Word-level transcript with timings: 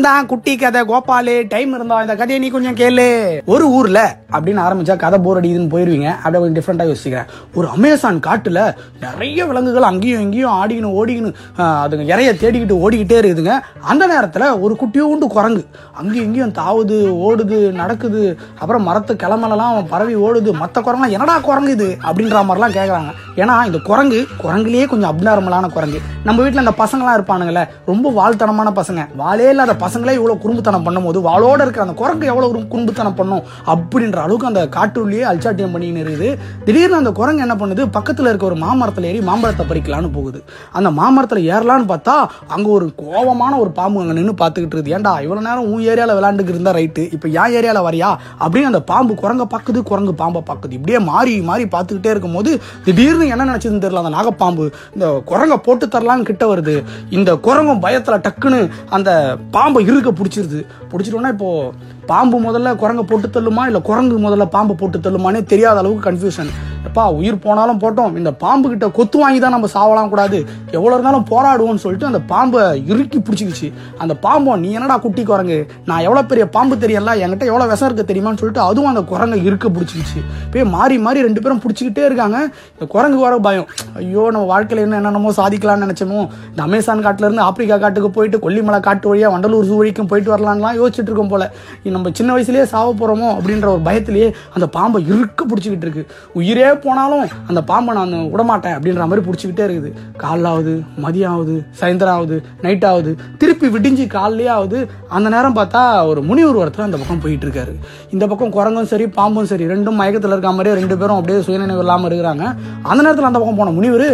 நான் 0.00 0.08
தான் 0.08 0.28
குட்டி 0.30 0.52
கதை 0.60 0.80
கோபாலு 0.90 1.32
டைம் 1.52 1.72
இருந்தா 1.76 1.96
இந்த 2.02 2.14
கதையை 2.18 2.36
நீ 2.42 2.48
கொஞ்சம் 2.52 2.76
கேளு. 2.80 3.04
ஒரு 3.52 3.64
ஊர்ல 3.78 4.00
அப்படின்னு 4.34 4.60
ஆரம்பிச்சா 4.66 4.94
கதை 5.02 5.18
போர் 5.24 5.38
அடிக்குதுன்னு 5.40 5.72
போயிருவீங்க. 5.72 6.08
அப்படியே 6.22 6.40
கொஞ்சம் 6.42 6.56
டிஃப்ரெண்டா 6.58 6.84
யோசிக்கிறேன் 6.90 7.28
ஒரு 7.58 7.66
அமேசான் 7.74 8.20
காட்டுல 8.26 8.60
நிறைய 9.02 9.46
விலங்குகள் 9.50 9.86
அங்கேயும் 9.88 10.22
இங்கேயும் 10.26 10.54
ஆடிக்கணும் 10.60 10.94
ஓடிக்கணும் 11.00 11.34
அதுங்க 11.82 12.06
இறைய 12.12 12.30
தேடிக்கிட்டு 12.42 12.78
ஓடிக்கிட்டே 12.84 13.18
இருக்குதுங்க. 13.20 13.56
அந்த 13.92 14.06
நேரத்துல 14.12 14.48
ஒரு 14.64 14.76
குட்டியோண்டு 14.82 15.28
குரங்கு. 15.36 15.64
அங்கேயும் 16.00 16.26
இங்கேயும் 16.28 16.56
தாவுது 16.60 17.00
ஓடுது 17.26 17.58
நடக்குது. 17.80 18.22
அப்புறம் 18.60 18.86
மரத்து 18.90 19.14
கிளம்பலாம் 19.24 19.90
பரவி 19.92 20.16
ஓடுது. 20.28 20.52
மற்ற 20.62 20.76
குரங்குலாம் 20.88 21.16
என்னடா 21.18 21.36
குரங்கு 21.50 21.74
இது? 21.78 21.90
அப்படின்ற 22.08 22.44
மாதிரிலாம் 22.48 22.76
கேட்குறாங்க 22.78 23.12
ஏன்னா 23.42 23.58
இந்த 23.70 23.80
குரங்கு 23.90 24.22
குரங்குலயே 24.44 24.86
கொஞ்சம் 24.94 25.12
அப்நார்மலான 25.12 25.72
குரங்கு. 25.76 26.00
நம்ம 26.28 26.38
வீட்டில் 26.42 26.64
இந்த 26.64 26.76
பசங்களாம் 26.82 27.18
இருப்பானுங்களே 27.18 27.66
ரொம்ப 27.92 28.06
வாழ்த்தனமான 28.20 28.68
பசங்க. 28.80 29.04
வாழே 29.22 29.46
இல்லாத 29.52 29.76
பசங்களே 29.90 30.16
இவ்வளோ 30.18 30.34
குறும்புத்தனம் 30.42 30.84
பண்ணும்போது 30.86 31.18
வாளோட 31.28 31.60
இருக்கிற 31.64 31.84
அந்த 31.86 31.94
குரங்கு 32.00 32.26
எவ்வளோ 32.32 32.48
ஒரு 32.50 32.58
குறும்புத்தனம் 32.72 33.16
பண்ணும் 33.20 33.44
அப்படின்ற 33.72 34.18
அளவுக்கு 34.24 34.48
அந்த 34.50 34.62
காட்டுள்ளேயே 34.76 35.24
அல்சாட்டியம் 35.30 35.72
பண்ணின்னு 35.74 36.02
இருக்குது 36.02 36.28
திடீர்னு 36.66 36.98
அந்த 37.00 37.12
குரங்கு 37.18 37.44
என்ன 37.44 37.54
பண்ணுது? 37.62 37.82
பக்கத்தில் 37.96 38.28
இருக்க 38.30 38.44
ஒரு 38.48 38.56
மாமரத்தில் 38.64 39.06
ஏறி 39.10 39.20
மாம்பழத்தை 39.28 39.64
பறிக்கலான்னு 39.70 40.10
போகுது. 40.16 40.38
அந்த 40.78 40.88
மாமரத்தில் 40.98 41.40
ஏறலான்னு 41.54 41.86
பார்த்தா 41.92 42.14
அங்கே 42.54 42.70
ஒரு 42.76 42.86
கோவமான 43.02 43.52
ஒரு 43.62 43.70
பாம்பு 43.78 44.02
அங்கே 44.02 44.16
நின்று 44.18 44.34
பார்த்துக்கிட்டு 44.42 44.76
இருக்குது. 44.76 44.94
ஏன்டா 44.98 45.12
இவ்வளோ 45.24 45.42
நேரம் 45.48 45.68
உன் 45.72 45.84
ஏரியாவில் 45.92 46.16
விளாண்டுக்கு 46.18 46.54
இருந்தா 46.54 46.74
ரைட்டு 46.78 47.04
இப்போ 47.16 47.26
என் 47.42 47.54
ஏரியாவில் 47.58 47.86
வரியா? 47.88 48.10
அப்படின்னு 48.44 48.70
அந்த 48.72 48.82
பாம்பு 48.92 49.14
குரங்க 49.22 49.46
பார்க்குது 49.54 49.82
குரங்கு 49.90 50.14
பாம்பை 50.22 50.42
பார்க்குது 50.50 50.76
இப்படியே 50.78 51.00
மாறி 51.10 51.34
மாறி 51.50 51.66
பார்த்துக்கிட்டே 51.74 52.12
இருக்கும்போது 52.14 52.52
திடீர்னு 52.88 53.30
என்ன 53.34 53.48
நினச்சதுன்னு 53.50 53.84
தெரியல 53.86 54.04
அந்த 54.04 54.14
நாகப்பாம்பு 54.18 54.66
இந்த 54.94 55.08
குரங்கை 55.32 55.58
போட்டு 55.68 55.86
தரலான்னு 55.96 56.28
கிட்ட 56.30 56.46
வருது. 56.52 56.76
இந்த 57.18 57.30
குரங்கும் 57.48 57.82
பயத்துல 57.86 58.18
டக்குன்னு 58.28 58.60
அந்த 58.98 59.10
பாம்பை 59.56 59.79
இருக்க 59.86 60.10
பிடிச்சிருது. 60.10 60.66
பிடிச்சிட்டோன்னா 60.90 61.28
இப்போ 61.28 61.72
பாம்பு 62.06 62.40
முதல்ல 62.40 62.76
குரங்கை 62.76 63.04
போட்டு 63.04 63.28
தள்ளுமா? 63.28 63.66
இல்லை 63.66 63.80
குரங்கு 63.80 64.18
முதல்ல 64.18 64.46
பாம்பை 64.46 64.76
போட்டு 64.76 64.98
தள்ளுமானே 64.98 65.44
தெரியாத 65.44 65.78
அளவுக்கு 65.78 66.10
கன்ஃபியூஷன் 66.10 66.50
எப்பா 66.88 67.04
உயிர் 67.18 67.36
போனாலும் 67.44 67.80
போட்டோம். 67.82 68.12
இந்த 68.20 68.30
பாம்பு 68.42 68.66
கிட்ட 68.72 68.86
கொத்து 68.98 69.16
வாங்கி 69.22 69.40
தான் 69.44 69.54
நம்ம 69.54 69.68
சாவலாம் 69.74 70.10
கூடாது. 70.12 70.38
எவ்வளோ 70.76 70.92
இருந்தாலும் 70.96 71.26
போராடுவோம்னு 71.32 71.82
சொல்லிட்டு 71.84 72.08
அந்த 72.10 72.20
பாம்பை 72.32 72.60
இறுக்கி 72.92 73.18
பிடிச்சிக்கிச்சு. 73.26 73.68
அந்த 74.02 74.14
பாம்போ 74.24 74.52
நீ 74.62 74.68
என்னடா 74.78 74.96
குட்டி 75.04 75.22
குரங்கு? 75.30 75.58
நான் 75.88 76.04
எவ்வளோ 76.06 76.22
பெரிய 76.30 76.44
பாம்பு 76.56 76.76
தெரியல. 76.84 77.14
என்கிட்ட 77.24 77.44
எவ்வளோ 77.50 77.66
விஷம் 77.72 77.88
இருக்க 77.90 78.04
தெரியுமான்னு 78.10 78.40
சொல்லிட்டு 78.42 78.62
அதுவும் 78.68 78.90
அந்த 78.92 79.02
குரங்கை 79.12 79.38
இருக்க 79.48 79.68
பிடிச்சிக்கிச்சு. 79.76 80.22
போய் 80.54 80.66
மாறி 80.76 80.98
மாறி 81.06 81.26
ரெண்டு 81.28 81.42
பேரும் 81.44 81.62
பிடிச்சிக்கிட்டே 81.64 82.04
இருக்காங்க. 82.08 82.38
இந்த 82.74 82.88
குரங்கு 82.94 83.20
வர 83.26 83.38
பயம். 83.48 83.68
ஐயோ 84.00 84.24
நம்ம 84.36 84.46
வாழ்க்கையில் 84.52 84.84
என்ன 84.86 84.98
என்னென்னமோ 85.00 85.32
சாதிக்கலாம்னு 85.40 85.84
நினச்சோமோ? 85.86 86.22
இந்த 86.52 86.62
அமேசான் 86.68 87.04
காட்டிலேருந்து 87.08 87.44
ஆப்பிரிக்கா 87.48 87.78
காட்டுக்கு 87.84 88.10
போயிட்டு 88.16 88.40
கொல்லிமலை 88.46 88.80
காட்டு 88.88 89.08
வழியாக 89.12 89.34
வண்டலூர் 89.36 89.68
zoo 89.70 89.78
வரைக்கும் 89.82 90.10
போயிட்டு 90.12 90.34
வரலான்லாம் 90.34 90.78
யோசிச்சுட்டு 90.80 91.10
இருக்கோம் 91.10 91.32
போல. 91.34 91.50
நம்ம 91.98 92.14
சின்ன 92.20 92.30
வயசுலேயே 92.36 92.66
சாவ 92.74 92.88
போகிறோமோ 93.02 93.30
அப்படின்ற 93.38 93.68
ஒரு 93.76 93.84
பயத்திலேயே 93.90 94.30
அந்த 94.56 94.68
பாம்பை 94.78 95.00
இறுக்க 95.12 95.40
பிடிச்சிக்கிட்டு 95.52 95.86
இருக்கு. 95.88 96.04
உயிரே 96.40 96.68
போனாலும் 96.74 97.24
அந்த 97.48 97.60
பாம்பை 97.62 97.94
நான் 97.94 98.14
விடமாட்டேன் 98.32 98.76
அப்படின்ற 98.76 99.06
மாதிரி 99.10 99.24
பிடிச்சிக்கிட்டே 99.26 99.64
இருக்குது. 99.66 99.90
காலாவது 100.22 100.72
மதியம் 101.04 101.32
ஆகுது 101.34 101.56
சாயந்தரம் 101.80 102.16
ஆகுது 102.18 102.36
நைட் 102.62 102.84
ஆகுது 102.84 103.12
திருப்பி 103.38 103.68
விடிஞ்சு 103.68 104.06
காலையே 104.16 104.50
ஆகுது 104.56 104.80
அந்த 105.08 105.28
நேரம் 105.28 105.56
பார்த்தா 105.56 106.06
ஒரு 106.06 106.22
முனிவர் 106.22 106.60
ஒருத்தர் 106.62 106.88
அந்த 106.88 106.96
பக்கம் 106.96 107.22
போயிட்டு 107.24 107.46
இருக்காரு 107.46 107.74
இந்த 108.10 108.26
பக்கம் 108.26 108.54
குரங்கும் 108.56 108.90
சரி 108.92 109.06
பாம்பும் 109.18 109.50
சரி 109.52 109.66
ரெண்டும் 109.66 110.00
மயக்கத்தில் 110.00 110.30
இருக்க 110.30 110.52
மாதிரியே 110.52 110.78
ரெண்டு 110.80 110.98
பேரும் 110.98 111.16
அப்படியே 111.16 111.40
சுயநினைவு 111.42 111.78
இல்லாமல் 111.78 112.10
இருக்கிறாங்க. 112.10 112.44
அந்த 112.82 113.00
நேரத்தில் 113.02 113.30
அந்த 113.30 113.38
பக்கம் 113.38 113.56
போன 113.56 113.70
முனிவர் 113.70 114.08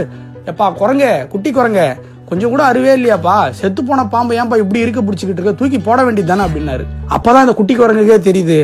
எப்பா 0.51 0.67
குரங்க 0.81 1.27
குட்டி 1.29 1.51
குரங்க 1.51 1.81
கொஞ்சம் 2.29 2.53
கூட 2.53 2.63
அறிவே 2.69 2.93
இல்லையாப்பா? 2.99 3.35
செத்து 3.59 3.81
போன 3.89 4.05
பாம்பு 4.13 4.37
ஏன்பா 4.39 4.57
இப்படி 4.63 4.81
இருக்க 4.85 5.01
பிடிச்சிக்கிட்டு 5.07 5.41
இருக்க? 5.41 5.53
தூக்கி 5.61 5.79
போட 5.89 5.99
வேண்டியது 6.07 6.31
தானே 6.31 6.45
அப்படின்னாரு. 6.47 6.85
அப்பதான் 7.17 7.45
இந்த 7.47 7.55
குட்டி 7.59 7.75
குரங்குக்கே 7.77 8.17
தெரியுது. 8.29 8.57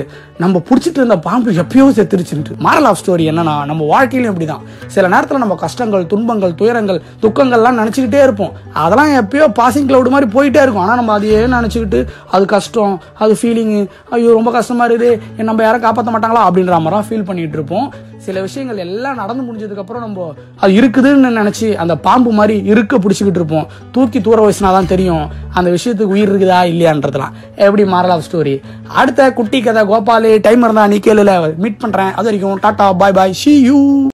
நம்ம 0.43 0.63
பிடிச்சிட்டு 0.69 0.99
இருந்த 1.01 1.17
பாம்பு 1.27 1.55
எப்பயோ 1.63 1.87
செத்துருச்சுட்டு 1.99 2.57
மாரல் 2.67 2.89
ஆஃப் 2.91 3.01
ஸ்டோரி 3.03 3.25
என்னன்னா 3.33 3.55
நம்ம 3.71 3.87
வாழ்க்கையிலும் 3.93 4.33
இப்படிதான். 4.33 4.65
சில 4.95 5.09
நேரத்தில் 5.15 5.43
நம்ம 5.45 5.57
கஷ்டங்கள் 5.65 6.09
துன்பங்கள் 6.13 6.55
துயரங்கள் 6.61 7.01
துக்கங்கள்லாம் 7.25 7.81
நினச்சிக்கிட்டே 7.83 8.23
இருப்போம். 8.27 8.53
அதெல்லாம் 8.85 9.13
எப்பயோ 9.23 9.49
பாசிங் 9.61 9.89
கிளவுட் 9.91 10.15
மாதிரி 10.17 10.31
போயிட்டே 10.37 10.63
இருக்கும். 10.65 10.85
ஆனால் 10.87 11.01
நம்ம 11.03 11.15
அதையே 11.19 11.41
நினச்சிக்கிட்டு 11.57 12.01
அது 12.37 12.47
கஷ்டம் 12.57 12.95
அது 13.25 13.35
ஃபீலிங்கு 13.41 13.83
ஐயோ 14.17 14.33
ரொம்ப 14.39 14.53
கஷ்டமா 14.59 14.87
இருக்குது 14.91 15.45
நம்ம 15.51 15.63
யாரும் 15.69 15.87
காப்பாற்ற 15.87 16.13
மாட்டாங்களா? 16.17 16.49
அப்படின்ற 16.49 16.81
மாதிரி 16.87 17.09
ஃபீல் 17.11 17.29
பண்ணிட்டு 17.31 17.59
இருப்போம். 17.61 17.87
சில 18.23 18.41
விஷயங்கள் 18.41 18.77
எல்லாம் 18.77 19.15
நடந்து 19.15 19.43
முடிஞ்சதுக்கப்புறம் 19.45 19.99
நம்ம 19.99 20.35
அது 20.57 20.73
இருக்குதுன்னு 20.73 21.31
நினச்சி 21.39 21.75
அந்த 21.75 21.97
பாம்பு 21.97 22.31
மாதிரி 22.31 22.65
இருக்க 22.65 22.99
பிடிச்சிக்கிட்டு 22.99 23.39
இருப்போம். 23.41 23.67
தூக்கி 23.93 24.21
தூர 24.21 24.49
வயசுனாதான் 24.49 24.87
தெரியும் 24.87 25.31
அந்த 25.53 25.71
விஷயத்துக்கு 25.71 26.13
உயிர் 26.15 26.33
இருக்குதா 26.33 26.61
இல்லையான்றதுலாம். 26.73 27.33
எப்படி 27.57 27.83
மாரல் 27.83 28.15
ஆஃப் 28.15 28.23
ஸ்டோரி 28.31 28.61
அடுத்த 28.89 29.33
குட்டி 29.33 29.61
கதை 29.61 29.83
கோபாலு 29.83 30.39
டைம் 30.43 30.63
இருந்தா 30.63 30.87
நீ 30.87 30.97
கேளுல. 30.97 31.57
மீட் 31.57 31.81
பண்ணுறேன் 31.85 32.13
அது 32.13 32.23
வரைக்கும் 32.23 32.61
tata 32.61 32.97
bye 32.97 33.13
bye 33.13 33.33
see 33.33 33.61
you 33.61 34.09